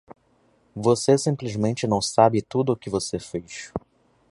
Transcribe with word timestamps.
Você 0.75 1.15
simplesmente 1.15 1.85
não 1.85 2.01
sabe 2.01 2.41
tudo 2.41 2.73
o 2.73 2.75
que 2.75 2.89
você 2.89 3.19
fez. 3.19 3.71